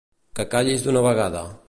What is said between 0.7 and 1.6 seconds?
d'una vegada.